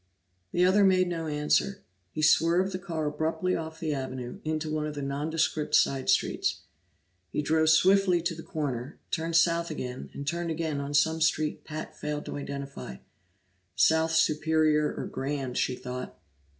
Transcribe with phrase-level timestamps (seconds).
[0.51, 4.87] The other made no answer; he swerved the car abruptly off the avenue, into one
[4.87, 6.61] of the nondescript side streets.
[7.29, 11.63] He drove swiftly to the corner, turned south again, and turned again on some street
[11.65, 12.95] Pat failed to identify
[13.75, 16.17] South Superior or Grand, she thought.